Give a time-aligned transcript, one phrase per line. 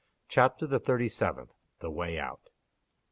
[0.29, 1.53] CHAPTER THE THIRTY SEVENTH.
[1.79, 2.49] THE WAY OUT.